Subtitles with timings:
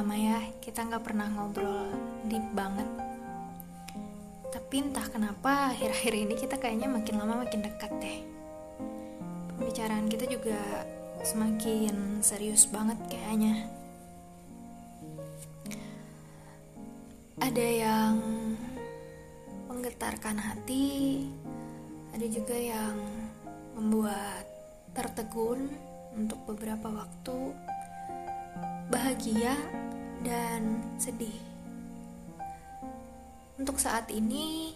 [0.00, 1.92] lama ya kita nggak pernah ngobrol
[2.24, 2.88] deep banget.
[4.48, 8.24] Tapi entah kenapa akhir-akhir ini kita kayaknya makin lama makin dekat deh.
[9.52, 10.56] Pembicaraan kita juga
[11.20, 13.68] semakin serius banget kayaknya.
[17.36, 18.16] Ada yang
[19.68, 21.28] menggetarkan hati,
[22.16, 22.96] ada juga yang
[23.76, 24.48] membuat
[24.96, 25.68] tertegun
[26.16, 27.52] untuk beberapa waktu
[28.88, 29.54] bahagia
[30.20, 31.36] dan sedih.
[33.60, 34.72] Untuk saat ini,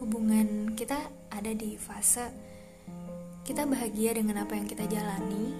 [0.00, 0.98] hubungan kita
[1.32, 2.52] ada di fase
[3.42, 5.50] kita bahagia dengan apa yang kita jalani,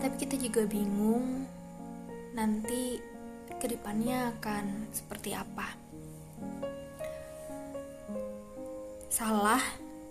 [0.00, 1.44] tapi kita juga bingung
[2.32, 2.96] nanti
[3.60, 5.76] ke depannya akan seperti apa.
[9.12, 9.60] Salah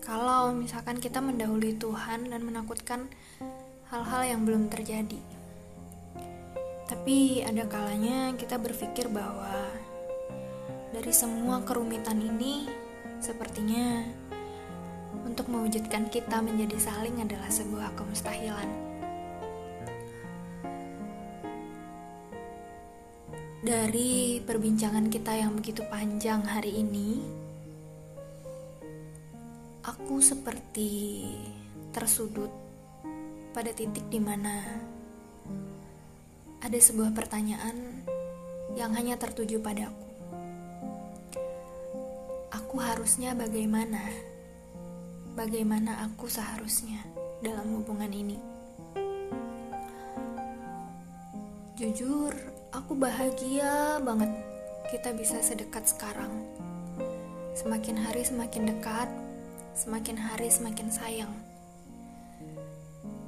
[0.05, 3.09] kalau misalkan kita mendahului Tuhan dan menakutkan
[3.93, 5.21] hal-hal yang belum terjadi.
[6.85, 9.53] Tapi ada kalanya kita berpikir bahwa
[10.93, 12.65] dari semua kerumitan ini
[13.21, 14.05] sepertinya
[15.25, 18.69] untuk mewujudkan kita menjadi saling adalah sebuah kemustahilan.
[23.65, 27.17] Dari perbincangan kita yang begitu panjang hari ini,
[29.81, 31.25] aku seperti
[31.89, 32.64] tersudut
[33.55, 34.67] pada titik di mana
[36.59, 38.03] ada sebuah pertanyaan
[38.75, 39.95] yang hanya tertuju padaku.
[42.51, 44.03] Aku harusnya bagaimana?
[45.39, 46.99] Bagaimana aku seharusnya
[47.39, 48.35] dalam hubungan ini?
[51.79, 52.35] Jujur,
[52.75, 54.35] aku bahagia banget
[54.91, 56.43] kita bisa sedekat sekarang.
[57.55, 59.07] Semakin hari semakin dekat,
[59.79, 61.54] semakin hari semakin sayang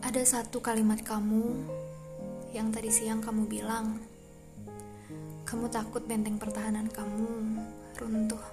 [0.06, 1.58] ada satu kalimat kamu
[2.54, 3.98] yang tadi siang kamu bilang,
[5.48, 7.64] kamu takut benteng pertahanan kamu
[7.98, 8.44] runtuh.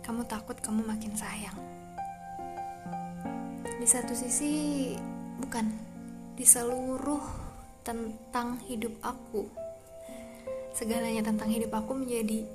[0.00, 1.58] Kamu takut kamu makin sayang.
[3.76, 4.94] Di satu sisi,
[5.42, 5.66] bukan
[6.38, 7.22] di seluruh
[7.84, 9.44] tentang hidup aku,
[10.72, 12.46] segalanya tentang hidup aku menjadi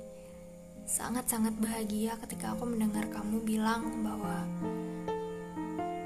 [0.82, 4.44] sangat-sangat bahagia ketika aku mendengar kamu bilang bahwa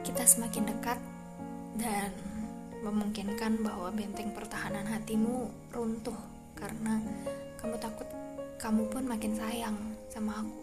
[0.05, 1.01] kita semakin dekat
[1.77, 2.13] dan
[2.85, 6.17] memungkinkan bahwa benteng pertahanan hatimu runtuh
[6.57, 7.01] karena
[7.61, 8.09] kamu takut
[8.57, 9.77] kamu pun makin sayang
[10.09, 10.63] sama aku.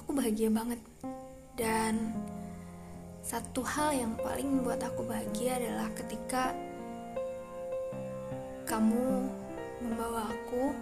[0.00, 0.80] Aku bahagia banget
[1.54, 2.12] dan
[3.24, 6.52] satu hal yang paling membuat aku bahagia adalah ketika
[8.68, 9.28] kamu
[9.84, 10.72] membawa aku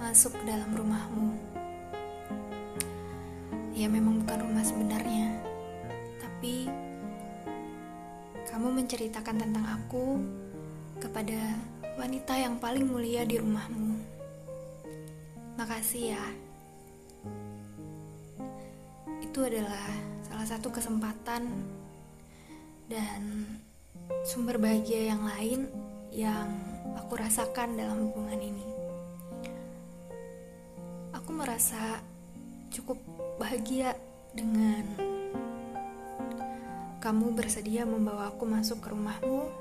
[0.00, 1.30] masuk ke dalam rumahmu.
[3.74, 5.33] Ya memang bukan rumah sebenarnya,
[8.54, 10.22] kamu menceritakan tentang aku
[11.02, 11.58] kepada
[11.98, 13.98] wanita yang paling mulia di rumahmu.
[15.58, 16.24] Makasih ya.
[19.18, 19.90] Itu adalah
[20.22, 21.50] salah satu kesempatan
[22.86, 23.42] dan
[24.22, 25.66] sumber bahagia yang lain
[26.14, 26.46] yang
[26.94, 28.66] aku rasakan dalam hubungan ini.
[31.10, 31.98] Aku merasa
[32.70, 33.02] cukup
[33.34, 33.98] bahagia
[34.30, 35.13] dengan
[37.04, 39.52] kamu bersedia membawa aku masuk ke rumahmu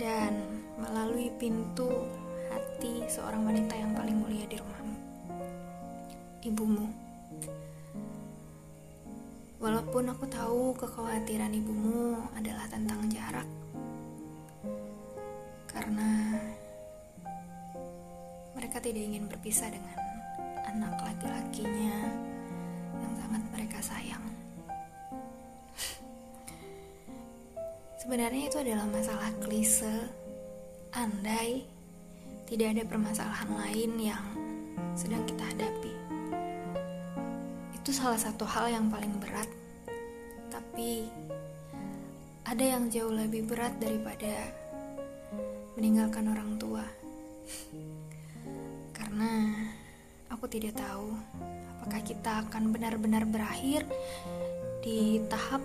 [0.00, 0.32] dan
[0.80, 1.84] melalui pintu
[2.48, 4.96] hati seorang wanita yang paling mulia di rumahmu,
[6.48, 6.88] ibumu.
[9.60, 13.48] Walaupun aku tahu kekhawatiran ibumu adalah tentang jarak,
[15.68, 16.40] karena
[18.56, 20.00] mereka tidak ingin berpisah dengan
[20.72, 22.00] anak laki-lakinya
[22.96, 24.31] yang sangat mereka sayang.
[28.02, 30.10] Sebenarnya itu adalah masalah klise.
[30.90, 31.62] Andai
[32.50, 34.26] tidak ada permasalahan lain yang
[34.98, 35.94] sedang kita hadapi.
[37.78, 39.46] Itu salah satu hal yang paling berat.
[40.50, 41.06] Tapi
[42.42, 44.50] ada yang jauh lebih berat daripada
[45.78, 46.82] meninggalkan orang tua.
[48.98, 49.62] Karena
[50.26, 51.06] aku tidak tahu
[51.78, 53.86] apakah kita akan benar-benar berakhir
[54.82, 55.62] di tahap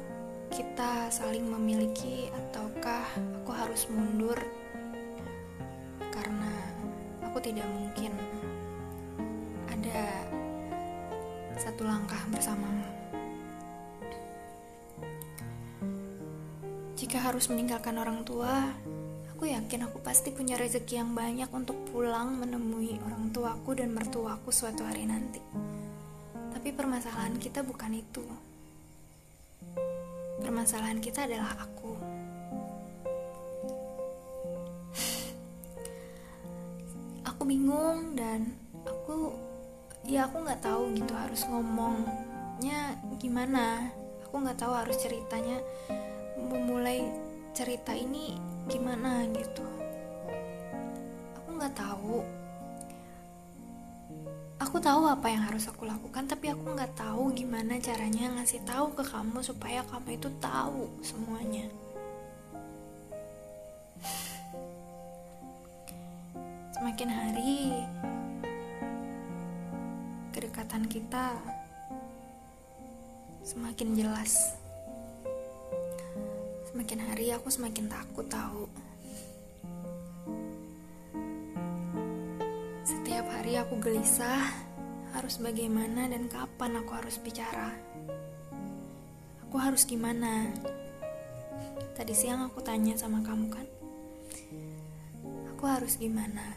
[0.57, 3.05] kita saling memiliki ataukah
[3.45, 4.41] aku harus mundur
[6.09, 6.49] karena
[7.21, 8.09] aku tidak mungkin
[9.69, 10.25] ada
[11.61, 12.89] satu langkah bersamamu.
[16.97, 18.73] Jika harus meninggalkan orang tua,
[19.29, 24.49] aku yakin aku pasti punya rezeki yang banyak untuk pulang menemui orang tuaku dan mertuaku
[24.49, 25.37] suatu hari nanti.
[26.49, 28.25] Tapi permasalahan kita bukan itu
[30.57, 31.93] permasalahan kita adalah aku.
[37.29, 39.37] Aku bingung dan aku
[40.09, 43.93] ya aku nggak tahu gitu harus ngomongnya gimana.
[44.25, 45.61] Aku nggak tahu harus ceritanya
[46.41, 47.05] memulai
[47.53, 48.33] cerita ini
[48.65, 49.61] gimana gitu.
[51.37, 52.25] Aku nggak tahu
[54.67, 58.91] aku tahu apa yang harus aku lakukan tapi aku nggak tahu gimana caranya ngasih tahu
[58.91, 61.71] ke kamu supaya kamu itu tahu semuanya.
[66.75, 67.55] Semakin hari
[70.35, 71.31] kedekatan kita
[73.47, 74.51] semakin jelas.
[76.67, 78.67] Semakin hari aku semakin takut tahu
[83.57, 84.53] Aku gelisah,
[85.17, 87.73] harus bagaimana dan kapan aku harus bicara.
[89.41, 90.45] Aku harus gimana?
[91.97, 93.65] Tadi siang aku tanya sama kamu kan.
[95.51, 96.53] Aku harus gimana?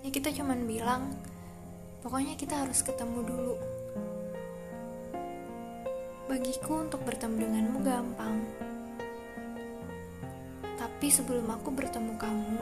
[0.00, 1.12] Ya kita cuman bilang,
[2.00, 3.56] pokoknya kita harus ketemu dulu.
[6.24, 8.36] Bagiku untuk bertemu denganmu gampang.
[10.80, 12.60] Tapi sebelum aku bertemu kamu,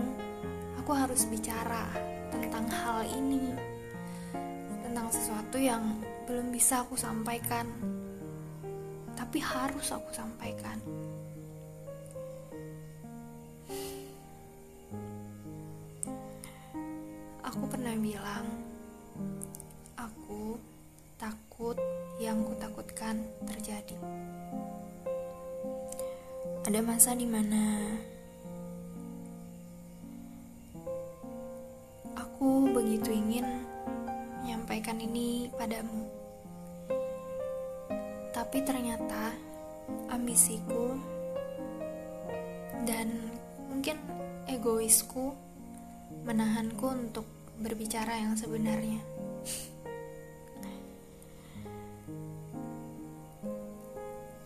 [0.82, 3.54] aku harus bicara tentang hal ini,
[4.82, 5.82] tentang sesuatu yang
[6.24, 7.68] belum bisa aku sampaikan,
[9.14, 10.78] tapi harus aku sampaikan.
[17.44, 18.46] Aku pernah bilang,
[19.94, 20.58] aku
[21.20, 21.78] takut
[22.18, 23.94] yang kutakutkan terjadi.
[26.64, 27.94] Ada masa di mana
[32.94, 33.66] begitu ingin
[34.38, 36.06] menyampaikan ini padamu.
[38.30, 39.34] Tapi ternyata
[40.14, 40.94] ambisiku
[42.86, 43.34] dan
[43.66, 43.98] mungkin
[44.46, 45.34] egoisku
[46.22, 47.26] menahanku untuk
[47.58, 49.02] berbicara yang sebenarnya.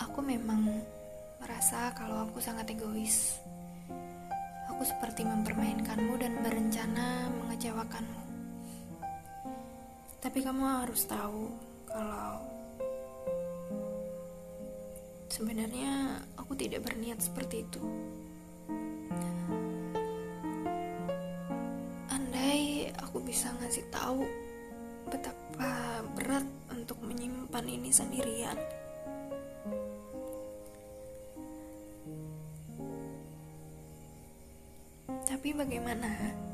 [0.09, 0.73] Aku memang
[1.37, 3.45] merasa kalau aku sangat egois.
[4.73, 8.28] Aku seperti mempermainkanmu dan berencana mengecewakanmu.
[10.19, 11.47] Tapi kamu harus tahu
[11.87, 12.43] kalau
[15.31, 17.79] sebenarnya aku tidak berniat seperti itu.
[22.11, 24.27] Andai aku bisa ngasih tahu
[25.07, 26.45] betapa berat
[26.75, 28.59] untuk menyimpan ini sendirian.
[35.31, 36.48] Tapi bagaimana?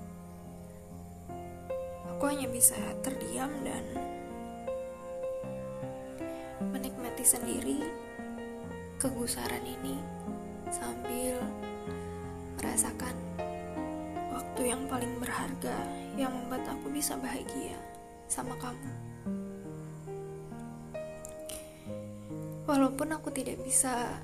[2.25, 3.85] Aku hanya bisa terdiam dan
[6.73, 7.85] menikmati sendiri
[8.97, 10.01] kegusaran ini
[10.73, 11.37] sambil
[12.57, 13.13] merasakan
[14.33, 15.77] waktu yang paling berharga
[16.17, 17.77] yang membuat aku bisa bahagia
[18.25, 18.93] sama kamu.
[22.65, 24.17] Walaupun aku tidak bisa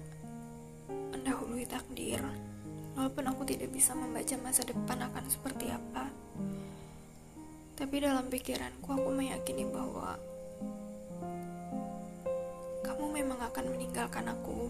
[0.88, 2.24] mendahului takdir,
[2.96, 6.08] walaupun aku tidak bisa membaca masa depan akan seperti apa,
[7.80, 10.20] tapi dalam pikiranku aku meyakini bahwa
[12.84, 14.68] kamu memang akan meninggalkan aku.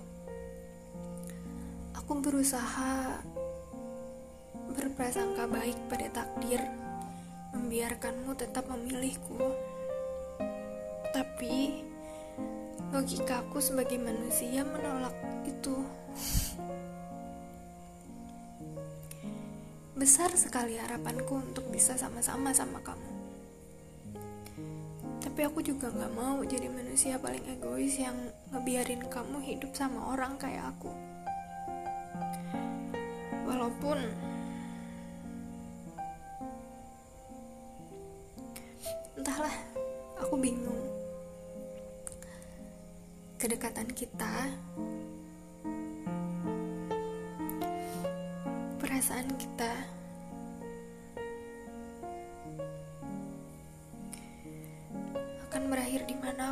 [1.99, 3.18] Aku berusaha
[4.70, 6.62] berprasangka baik pada takdir,
[7.50, 9.58] membiarkanmu tetap memilihku.
[11.11, 11.82] Tapi
[12.94, 15.82] logikaku sebagai manusia menolak itu.
[19.99, 23.09] Besar sekali harapanku untuk bisa sama-sama sama kamu.
[25.40, 28.12] Tapi aku juga gak mau jadi manusia paling egois yang
[28.52, 30.92] ngebiarin kamu hidup sama orang kayak aku.
[33.49, 34.04] Walaupun
[39.16, 39.56] entahlah,
[40.20, 40.85] aku bingung.
[43.40, 44.44] Kedekatan kita
[48.76, 50.00] perasaan kita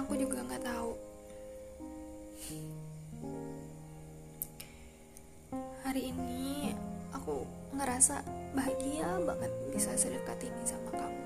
[0.02, 0.92] aku juga nggak tahu.
[5.82, 6.72] Hari ini
[7.10, 7.42] aku
[7.74, 11.24] ngerasa bahagia banget bisa sedekat ini sama kamu.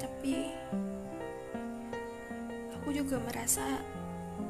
[0.00, 0.34] Tapi
[2.76, 3.80] aku juga merasa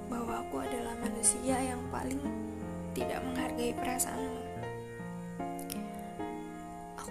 [0.06, 2.20] bahwa aku adalah manusia yang paling
[2.92, 4.52] tidak menghargai perasaanmu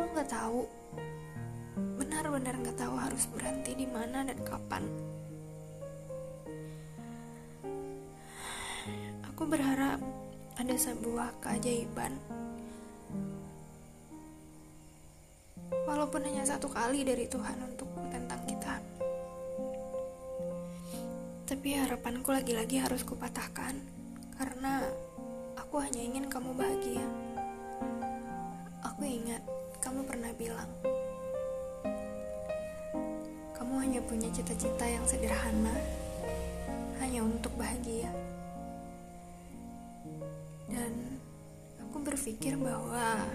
[0.02, 0.66] aku nggak tahu
[2.00, 4.88] benar-benar nggak tahu harus berhenti di mana dan kapan
[9.52, 10.00] berharap
[10.56, 12.16] ada sebuah keajaiban.
[15.84, 18.80] Walaupun hanya satu kali dari Tuhan untuk tentang kita.
[21.52, 23.76] Tapi harapanku lagi-lagi harus kupatahkan
[24.40, 24.88] karena
[25.60, 27.04] aku hanya ingin kamu bahagia.
[28.88, 29.44] Aku ingat
[29.84, 30.72] kamu pernah bilang
[33.52, 35.76] kamu hanya punya cita-cita yang sederhana
[37.04, 38.31] hanya untuk bahagia.
[42.32, 43.28] Berpikir bahwa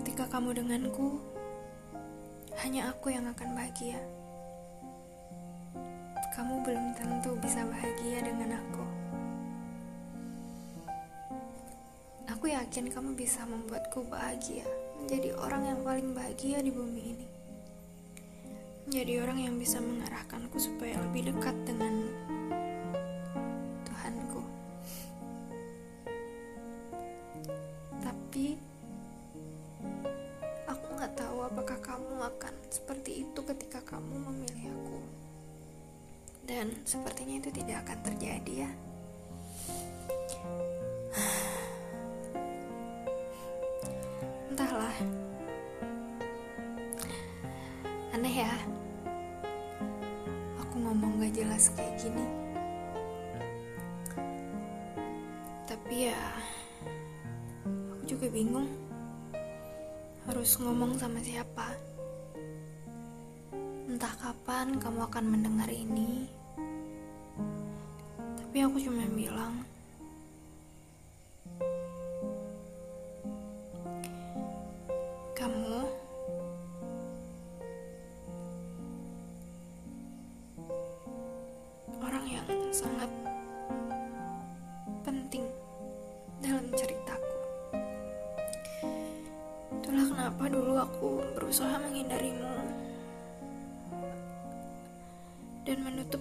[0.00, 1.20] ketika kamu denganku,
[2.64, 4.00] hanya aku yang akan bahagia.
[6.32, 8.84] Kamu belum tentu bisa bahagia dengan aku.
[12.32, 14.64] Aku yakin kamu bisa membuatku bahagia,
[14.96, 17.28] menjadi orang yang paling bahagia di bumi ini
[18.86, 22.06] menjadi orang yang bisa mengarahkanku supaya lebih dekat dengan
[51.74, 52.26] kayak gini.
[55.66, 56.22] Tapi ya
[57.66, 58.70] aku juga bingung
[60.30, 61.74] harus ngomong sama siapa.
[63.90, 66.30] Entah kapan kamu akan mendengar ini.
[68.38, 69.65] Tapi aku cuma bilang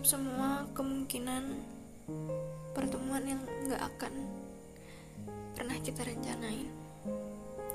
[0.05, 1.65] semua kemungkinan
[2.77, 4.13] pertemuan yang gak akan
[5.57, 6.69] pernah kita rencanain.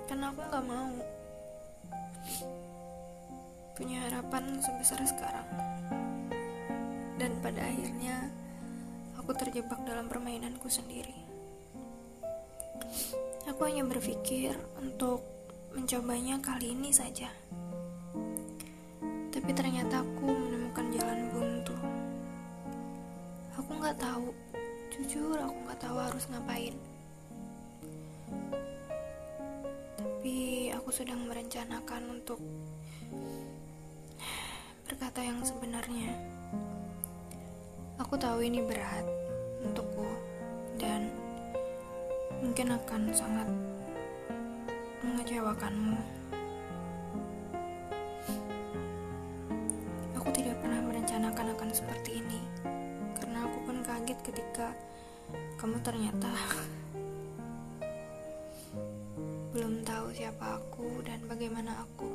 [0.07, 0.95] Karena aku gak mau
[3.75, 5.51] punya harapan sebesar sekarang.
[7.19, 8.31] Dan pada akhirnya
[9.19, 11.19] aku terjebak dalam permainanku sendiri.
[13.51, 15.27] Aku hanya berpikir untuk
[15.75, 17.27] mencobanya kali ini saja.
[19.35, 20.40] Tapi ternyata aku
[25.11, 26.71] jujur aku nggak tahu harus ngapain.
[29.99, 32.39] Tapi aku sedang merencanakan untuk
[34.87, 36.15] berkata yang sebenarnya.
[37.99, 39.03] Aku tahu ini berat
[39.67, 40.07] untukku
[40.79, 41.11] dan
[42.39, 43.51] mungkin akan sangat
[45.03, 45.99] mengecewakanmu.
[50.23, 52.39] Aku tidak pernah merencanakan akan seperti ini
[53.19, 54.71] karena aku pun kaget ketika
[55.61, 56.33] kamu ternyata
[59.51, 62.09] belum tahu siapa aku dan bagaimana aku.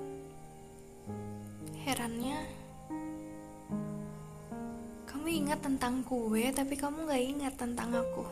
[1.85, 2.41] Herannya,
[5.05, 8.25] kamu ingat tentang kue tapi kamu gak ingat tentang aku.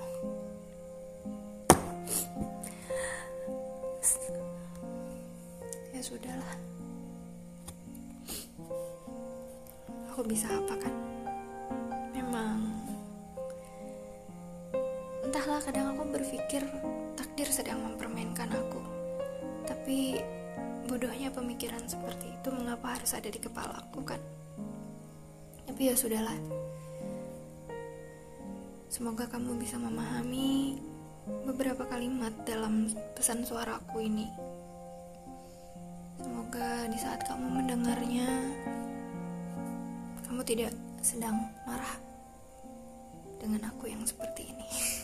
[5.94, 6.56] Ya sudahlah.
[10.10, 11.12] Aku bisa apa kan
[15.44, 16.64] entahlah kadang aku berpikir
[17.20, 18.80] takdir sedang mempermainkan aku
[19.68, 20.24] tapi
[20.88, 24.24] bodohnya pemikiran seperti itu mengapa harus ada di kepala aku kan
[25.68, 26.40] tapi ya sudahlah
[28.88, 30.80] Semoga kamu bisa memahami
[31.44, 34.30] beberapa kalimat dalam pesan suaraku ini.
[36.22, 38.30] Semoga di saat kamu mendengarnya,
[40.30, 41.98] kamu tidak sedang marah
[43.42, 44.70] dengan aku yang seperti ini.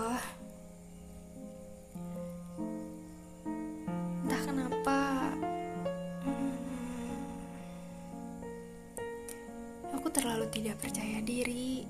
[0.00, 0.24] Allah.
[4.24, 4.96] Entah kenapa
[10.10, 11.86] terlalu tidak percaya diri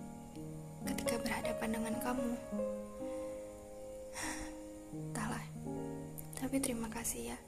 [0.85, 2.31] ketika berhadapan dengan kamu.
[4.93, 5.47] Entahlah,
[6.37, 7.39] tapi terima kasih ya.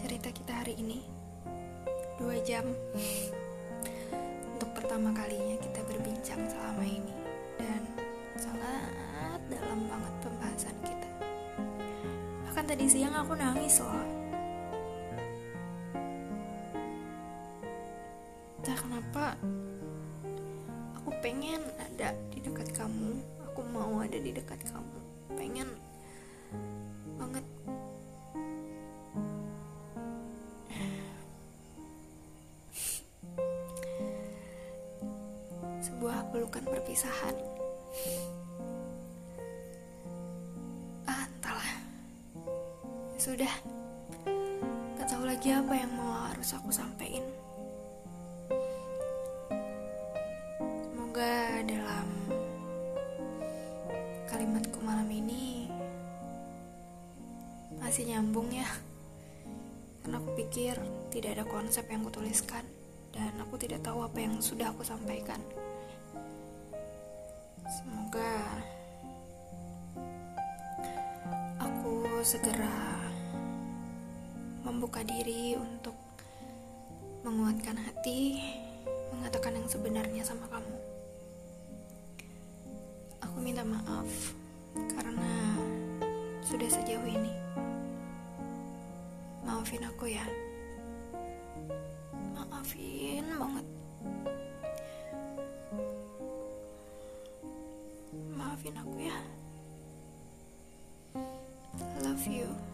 [0.00, 1.04] Cerita kita hari ini
[2.16, 2.64] dua jam
[4.56, 7.14] untuk pertama kalinya kita berbincang selama ini
[7.60, 7.95] dan
[8.36, 11.10] sangat dalam banget pembahasan kita.
[12.44, 14.04] Bahkan tadi siang aku nangis loh.
[18.60, 19.24] Entah kenapa
[21.24, 23.18] pengen ada di dekat kamu.
[23.50, 24.98] Aku mau ada di dekat kamu.
[25.34, 25.68] Pengen
[27.18, 27.42] banget.
[35.82, 37.34] Sebuah pelukan perpisahan
[46.16, 47.20] mau harus aku sampaikan
[50.80, 52.08] semoga dalam
[54.24, 55.68] kalimatku malam ini
[57.76, 58.64] masih nyambung ya.
[60.00, 60.80] Karena aku pikir
[61.12, 62.64] tidak ada konsep yang kutuliskan
[63.12, 65.44] dan aku tidak tahu apa yang sudah aku sampaikan.
[67.68, 68.32] Semoga
[71.60, 73.04] aku segera
[74.64, 76.05] membuka diri untuk
[77.26, 78.38] menguatkan hati
[79.10, 80.78] mengatakan yang sebenarnya sama kamu.
[83.18, 84.06] Aku minta maaf
[84.94, 85.58] karena
[86.46, 87.34] sudah sejauh ini.
[89.42, 90.22] Maafin aku ya.
[92.30, 93.66] Maafin banget.
[98.38, 99.18] Maafin aku ya.
[102.06, 102.65] Love you